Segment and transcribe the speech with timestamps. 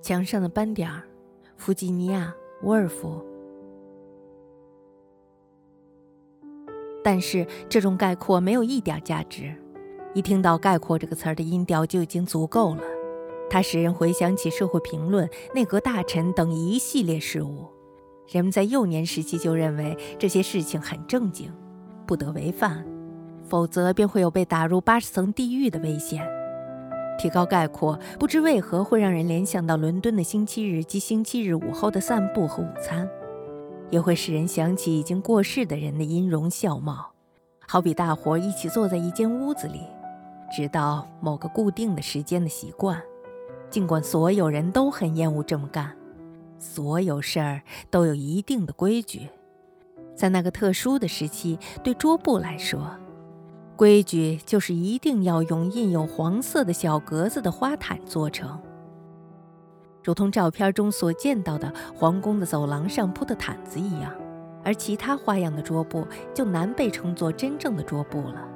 [0.00, 1.02] 墙上的斑点儿，
[1.56, 2.34] 弗吉尼亚·
[2.66, 3.24] 沃尔夫。
[7.02, 9.54] 但是这种概括没有一点价值。
[10.12, 12.82] 一听到“概括”这个词儿的音调就已经足够了，
[13.48, 17.68] 它使人回想起社会评论、内阁大臣等一系列事物。
[18.28, 21.52] 人们在幼年时期就认为这些事情很正经，
[22.06, 22.84] 不得违犯，
[23.44, 26.26] 否则便会有被打入八十层地狱的危险。
[27.20, 33.06] 提高概括，不知为何会让人联想到伦敦的星期日及星期日午后的散步和午餐，
[33.90, 37.12] 也会使人想起已经过世的人的音容笑貌，
[37.68, 39.82] 好比大伙儿一起坐在一间屋子里。
[40.50, 42.98] 直到某个固定的时间的习惯，
[43.68, 45.94] 尽管所有人都很厌恶这么干，
[46.58, 47.60] 所有事儿
[47.90, 49.28] 都有一定的规矩。
[50.16, 52.90] 在那个特殊的时期，对桌布来说，
[53.80, 58.60] 规矩就是一定要用印有黄色的小格子的花毯做成，
[60.04, 64.12] 如同照片中所见到的皇宫的走廊上铺的毯子一样。
[64.62, 68.46] 而其他花样的桌布就难被称作真正的桌布了。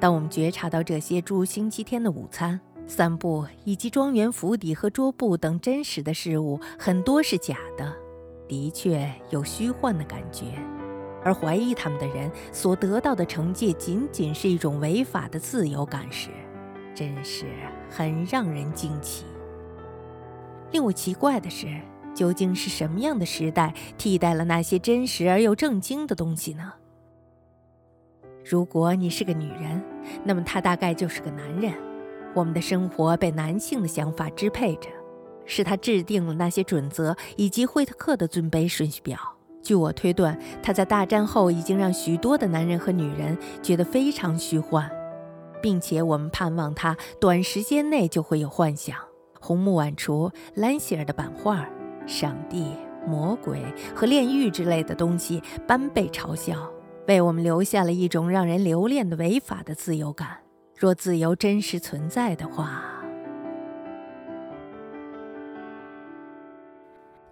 [0.00, 7.94] 当我们觉察到这些诸星期天的午餐、散步以及庄园府邸和桌布等真实的事物很多是假的，
[8.48, 10.46] 的确有虚幻的感觉，
[11.24, 16.28] 而怀疑他们的人所得到的惩戒仅仅是一种违法的自由感时，
[16.94, 17.46] 真是
[17.90, 19.24] 很让人惊奇。
[20.70, 21.80] 令我奇怪的是，
[22.14, 26.72] 究竟是什么样的时代替代了那些真实而又正经的东西呢？
[28.44, 29.82] 如果你是个女人，
[30.22, 31.72] 那么他大概就是个男人。
[32.34, 34.88] 我们的生活被男性的想法支配着，
[35.46, 39.33] 是他制定了那些准则以及惠特克的尊卑顺序表。
[39.64, 44.88] 据我推断，他在大战后已经让许多的男人和女人觉得非常虚幻，
[45.62, 48.96] 并且我们盼望他短时间内就会有幻想。
[49.40, 51.66] 红木晚厨、兰希尔的版画、
[52.06, 52.66] 上帝、
[53.06, 53.62] 魔鬼
[53.94, 56.70] 和炼狱之类的东西般被嘲笑。
[57.06, 60.38] 为我们留下了一种让人留恋的违法的自由感。
[60.76, 62.82] 若自由真实存在的话，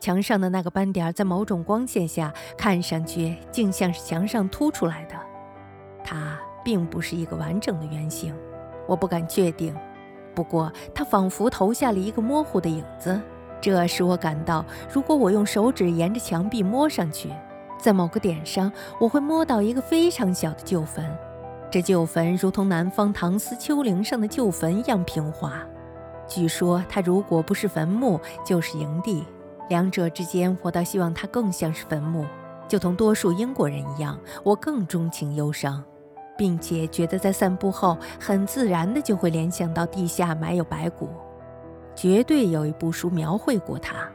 [0.03, 5.15] 墙上的那个斑点在某种光线下看上去竟像是墙上凸出来的。
[6.03, 8.35] 它并不是一个完整的圆形，
[8.89, 9.73] 我不敢确定。
[10.35, 13.21] 不过，它仿佛投下了一个模糊的影子，
[13.61, 17.31] 这使我感到，如果我用手指沿着墙壁摸上去。
[17.79, 21.17] 在某个点上，我会摸到一个非常小的旧坟，
[21.71, 25.65] 这旧坟如同南方唐斯丘陵上的旧坟一样平滑。
[26.27, 29.25] 据说它如果不是坟墓，就是营地，
[29.69, 32.27] 两者之间，我倒希望它更像是坟墓。
[32.69, 35.83] 就同多数英国人一样，我更钟情忧伤，
[36.39, 41.11] 并且觉得在散步后，很自然的就会联想到地下埋有白骨，
[41.95, 44.09] 绝对有一部书描绘过它。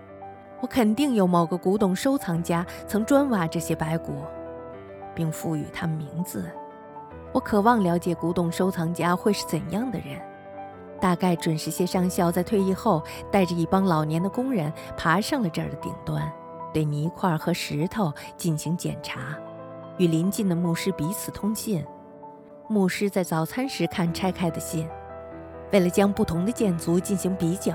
[0.59, 4.13] 我肯定有某个古董收藏家曾专挖这些白骨，
[5.13, 6.45] 并赋予它们名字。
[7.31, 10.19] 我渴望了解古董收藏家会是怎样的人，
[10.99, 16.31] 大概准是些上校在退役后带着一帮老年的工人爬上了这儿的顶端，
[16.73, 19.37] 对泥块和石头进行检查，
[19.97, 21.85] 与邻近的牧师彼此通信。
[22.67, 24.87] 牧师在早餐时看拆开的信，
[25.71, 27.73] 为了将不同的建筑进行比较。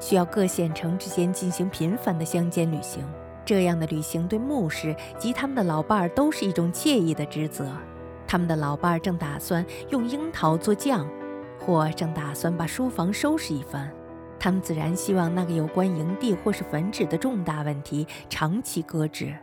[0.00, 3.06] 需要各县城之间进行频繁的乡间旅行，
[3.44, 7.70] 这样的旅行对牧师及他们的老伴儿都是一种惬意的职责。
[8.26, 11.06] 他们的老伴儿正打算用樱桃做酱，
[11.60, 13.92] 或正打算把书房收拾一番。
[14.38, 19.36] 他们自然希望那个有关营地或是坟址的重大问题长期搁置。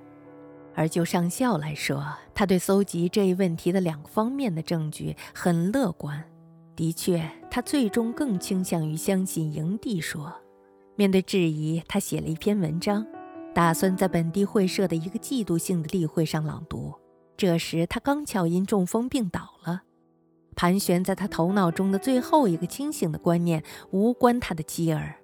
[0.73, 6.23] 而就上校来说，他对搜集这一问题的两个方面的证据很乐观。
[6.75, 10.33] 的确，他最终更倾向于相信营地说。
[10.95, 13.05] 面对质疑，他写了一篇文章，
[13.53, 16.93] 打算在本地会社的一个季度性的例会上朗读。
[17.35, 19.83] 这时，他刚巧因中风病倒了。
[20.57, 25.15] 盘旋在他头脑中的最后一个清醒的观念，无关他的妻儿，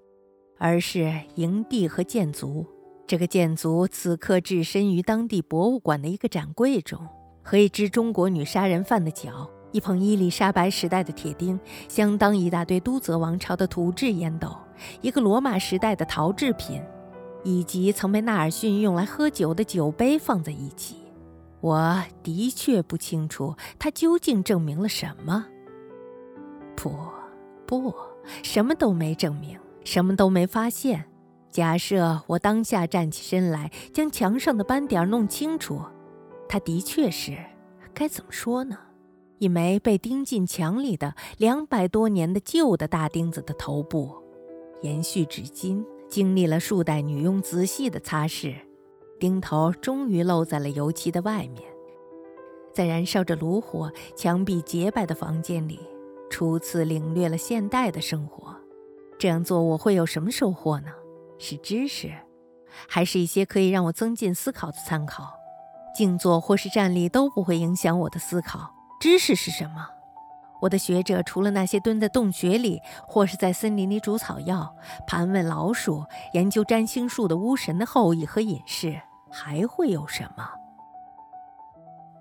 [0.59, 2.65] 而是营地和建族。
[3.07, 6.99] 这个建族此刻置身于当地博物馆的一个展柜中，
[7.41, 11.59] 和一只中国女杀人犯的脚，一捧伊丽莎白时代的铁钉，
[11.89, 14.55] 相当一大堆都泽王朝的土制烟斗。
[15.01, 16.79] 一个罗马时代的陶制品，
[17.43, 20.97] 以及曾被纳尔逊用来喝酒的酒杯放在一起，
[21.63, 25.45] 我的确不清楚它究竟证明了什么。
[26.75, 26.93] 不，
[27.65, 27.95] 不，
[28.43, 31.05] 什么都没证明，什么都没发现。
[31.49, 35.81] 假设我当下站起身来，将墙上的斑点弄清楚，
[36.49, 37.37] 它的确是，
[37.93, 38.77] 该怎么说呢？
[39.37, 44.21] 一枚被钉进墙里的两百多年的旧的大钉子的头部。
[44.81, 48.53] 延续至今，经历了数代女佣仔细的擦拭，
[49.19, 51.63] 钉头终于露在了油漆的外面。
[52.73, 55.79] 在燃烧着炉火、墙壁洁白的房间里，
[56.29, 58.55] 初次领略了现代的生活。
[59.19, 60.87] 这样做我会有什么收获呢？
[61.37, 62.11] 是知识，
[62.87, 65.33] 还是一些可以让我增进思考的参考？
[65.95, 68.73] 静坐或是站立都不会影响我的思考。
[68.99, 69.87] 知识是什么？
[70.63, 74.73] 我的学者除了那些蹲在洞穴里，或是在森林里煮草药、
[75.05, 80.49] 盘问老鼠、研究占星术的巫神的后裔和隐士，还会有什么？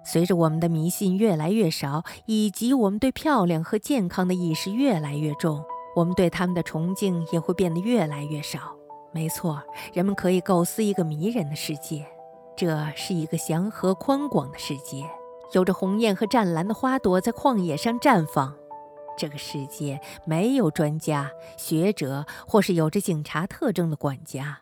[0.04, 5.62] 随着我们的迷信越来越少，以及我们对漂亮和健康的意识越来越重，
[5.94, 8.58] 我们对他们的崇敬也会变得越来越少。
[9.12, 9.62] 没错，
[9.92, 12.04] 人们可以构思一个迷人的世界，
[12.56, 15.04] 这是一个祥和宽广的世界。
[15.52, 18.54] 有着红艳和湛蓝的花朵在旷野上绽放。
[19.16, 24.60] 这个世界没有专家、学者，或是有着警察特征的管家。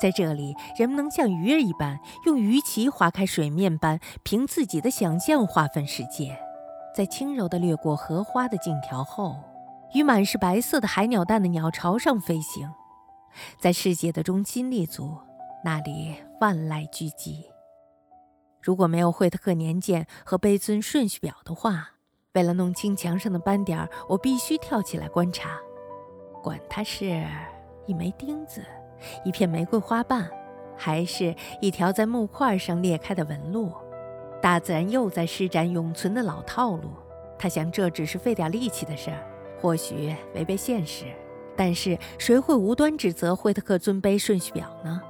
[0.00, 6.36] 在这里，人们能像鱼儿一般，用鱼鳍划开水面般，凭自己的想象划分世界。
[6.96, 9.36] 在轻柔地掠过荷花的径条后，
[9.94, 12.70] 与满是白色的海鸟蛋的鸟巢上飞行，
[13.60, 15.16] 在世界的中心立足，
[15.64, 17.51] 那里万籁俱寂。
[18.62, 21.90] 如果没有惠特克年鉴和卑尊顺序表的话，
[22.34, 25.58] 为了弄清墙上的斑点，我必须跳起来观察。
[26.42, 27.24] 管它是
[27.86, 28.64] 一枚钉子、
[29.24, 30.30] 一片玫瑰花瓣，
[30.76, 33.72] 还是一条在木块上裂开的纹路，
[34.40, 36.90] 大自然又在施展永存的老套路。
[37.38, 39.26] 他想这只是费点力气的事儿，
[39.60, 41.06] 或许违背现实，
[41.56, 45.00] 但是谁会无端指责惠特克尊卑顺序表呢？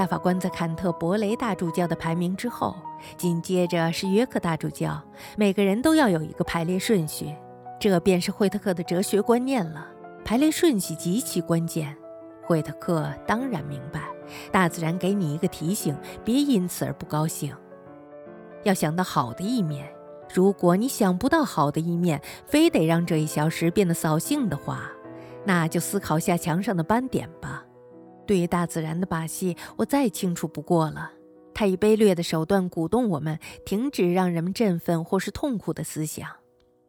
[0.00, 2.74] 大法官在坎特伯雷大主教的排名之后，
[3.18, 4.98] 紧接着是约克大主教。
[5.36, 7.36] 每个人都要有一个排列顺序，
[7.78, 9.86] 这便是惠特克的哲学观念了。
[10.24, 11.94] 排列顺序极其关键。
[12.46, 14.08] 惠特克当然明白，
[14.50, 15.94] 大自然给你一个提醒，
[16.24, 17.54] 别因此而不高兴。
[18.62, 19.86] 要想到好的一面，
[20.32, 24.90] 如果你想不到好的一面，非得让这一小时变得扫兴的话，
[25.44, 27.66] 那就思考下墙上的斑点吧。
[28.30, 31.10] 对于大自然的把戏，我再清楚不过了。
[31.52, 33.36] 他以卑劣的手段鼓动我们
[33.66, 36.30] 停止让人们振奋或是痛苦的思想。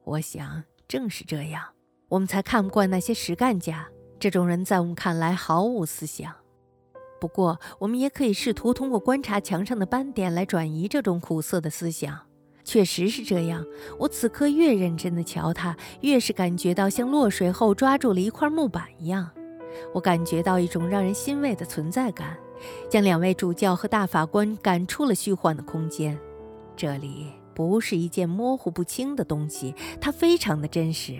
[0.04, 1.64] 我想，正是这样，
[2.10, 3.88] 我们才看不惯那些实干家。
[4.20, 6.32] 这种人在我们看来毫无思想。
[7.20, 12.20] 不过，我们也可以试图通过观察墙上的斑点来转移这种苦涩的思想。
[12.64, 13.66] 确实是这样。
[13.98, 19.32] 我此刻越认真地瞧它，越是感觉到像落水后抓住了一块木板一样。
[19.94, 22.38] 我感觉到一种让人欣慰的存在感，
[22.90, 26.18] 将两位主教和大法官赶出了虚幻的空间。
[26.76, 31.18] 这里不是一件模糊不清的东西，它非常的真实。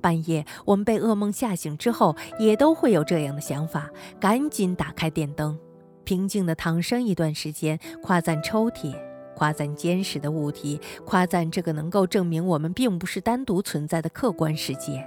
[0.00, 5.58] 半夜我们被噩梦吓醒之后，也都会有这样的想法：赶紧打开电灯，
[6.04, 8.94] 平静地躺上一段时间，夸赞抽屉，
[9.34, 15.02] 夸赞坚实的物体，夸赞这个能够证明我们并不是单独存在的客观世界。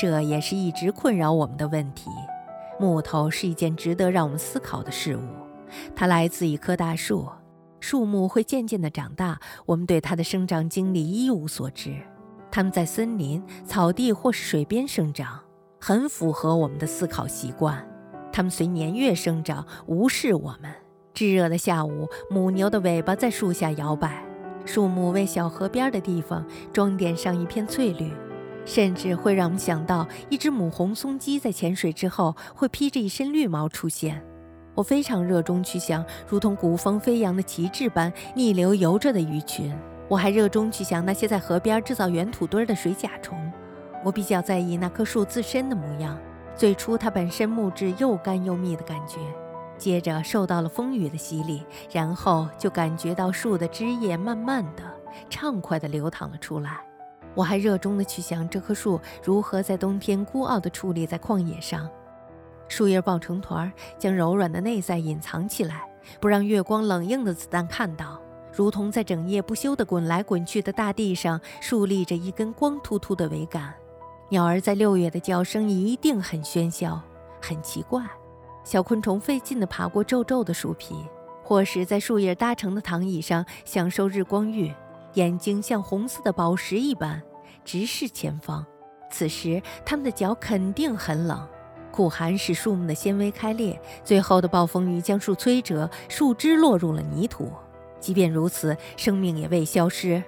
[0.00, 2.08] 这也是一直困扰我们的问题。
[2.78, 5.20] 木头是一件值得让我们思考的事物。
[5.94, 7.28] 它来自一棵大树，
[7.80, 11.94] 树木会渐渐地长大，我们对它的生长经历一无所知。
[12.50, 15.38] 它们在森林、草地或是水边生长，
[15.78, 17.86] 很符合我们的思考习惯。
[18.32, 20.72] 它们随年月生长，无视我们。
[21.12, 24.24] 炙热的下午，母牛的尾巴在树下摇摆，
[24.64, 28.10] 树木为小河边的地方装点上一片翠绿。
[28.64, 34.22] 甚至会让我们想到，一只母红松鸡在潜水之后会披着一身绿毛出现。
[34.74, 39.76] 我非常热衷去想，如同古风飞扬的旗帜般逆流游着的鱼群。
[40.08, 43.38] 我还热衷去想那些在河边制造圆土堆的水甲虫。
[44.04, 46.18] 我比较在意那棵树自身的模样。
[46.56, 49.18] 最初，它本身木质又干又密的感觉，
[49.78, 51.62] 接着受到了风雨的洗礼，
[51.92, 54.82] 然后就感觉到树的枝叶慢慢的、
[55.28, 56.89] 畅快的流淌了出来。
[57.34, 61.88] 我还热衷地去想这棵树如何在冬天孤傲地矗立在旷野上，
[62.68, 65.88] 树叶抱成团，将柔软的内在隐藏起来，
[66.20, 68.20] 不让月光冷硬的子弹看到，
[68.52, 73.72] 如同在整夜不休地滚来滚去的大地上竖立着一根光秃秃的桅杆。
[74.28, 77.00] 鸟儿在六月的叫声一定很喧嚣，
[77.40, 78.04] 很奇怪。
[78.62, 80.94] 小昆虫费劲地爬过皱皱的树皮，
[81.42, 84.72] 或是在树叶搭成的躺椅上享受日光浴。
[85.14, 87.20] 眼睛像红色的宝石一般
[87.64, 88.64] 直视前方，
[89.10, 91.46] 此时他们的脚肯定很冷。
[91.90, 97.50] 酷寒使树木的纤维开裂，最后的暴风雨将树摧折，树枝落入了泥土。
[97.98, 100.22] 即便如此，生命也未消失。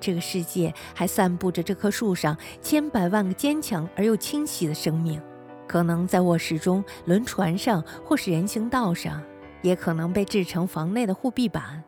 [0.00, 5.20] 这个世界还散布着这棵树上千百万个坚强而又清晰的生命。
[5.68, 9.22] 可能在卧室中、轮船上或是人行道上，
[9.60, 11.84] 也可能被制成房内的护壁板。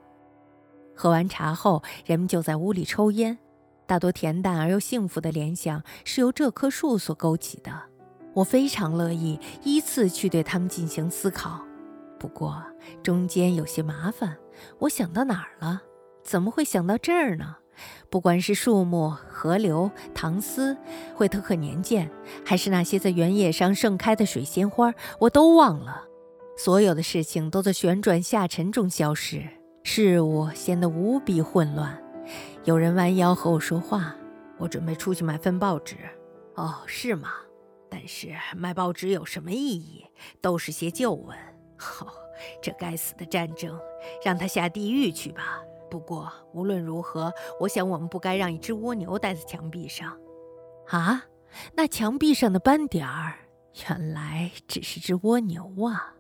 [0.94, 3.38] 喝完茶后，人们就在屋里抽烟，
[3.86, 7.72] 大多恬淡而又幸福的联想是由这棵树所勾起的。
[8.34, 11.64] 我非常乐意依次去对它们进行思考，
[12.18, 12.62] 不过
[13.02, 14.36] 中间有些麻烦。
[14.80, 15.82] 我想到哪儿了？
[16.22, 17.56] 怎么会想到这儿呢？
[18.08, 20.76] 不管是树木、河流、唐斯、
[21.14, 22.08] 惠特克年鉴，
[22.44, 26.04] 还是那些在原野上盛开的水仙花，我都忘了。
[26.56, 29.48] 所有的事情都在旋转下沉中消失，
[29.86, 32.02] 事物显得无比混乱。
[32.64, 34.16] 有人弯腰和我说话
[34.58, 35.96] ：“我准备出去买份报纸。”
[36.56, 37.28] 哦，是吗？
[37.90, 40.04] 但是卖报纸有什么意义？
[40.40, 41.36] 都是些旧闻。
[42.00, 42.08] 哦，
[42.62, 43.78] 这该死的战争，
[44.24, 45.62] 让他下地狱去吧。
[45.90, 50.18] 不过无论如何，我想我们不该让一只蜗牛待在墙壁上。
[50.88, 51.24] 啊，
[51.74, 53.34] 那墙壁上的斑点儿，
[53.86, 56.14] 原来只是只蜗牛啊！